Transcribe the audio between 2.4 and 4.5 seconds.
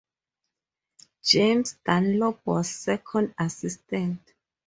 was second assistant.